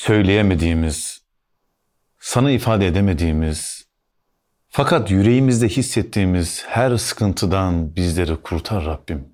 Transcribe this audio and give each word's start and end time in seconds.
söyleyemediğimiz, 0.00 1.22
sana 2.18 2.50
ifade 2.50 2.86
edemediğimiz, 2.86 3.88
fakat 4.68 5.10
yüreğimizde 5.10 5.68
hissettiğimiz 5.68 6.64
her 6.66 6.96
sıkıntıdan 6.96 7.96
bizleri 7.96 8.36
kurtar 8.36 8.84
Rabbim. 8.84 9.28